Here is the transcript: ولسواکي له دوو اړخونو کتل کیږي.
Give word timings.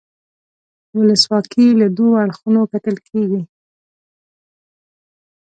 ولسواکي 0.99 1.67
له 1.81 1.87
دوو 1.97 2.19
اړخونو 2.23 2.61
کتل 2.71 2.95
کیږي. 3.07 3.41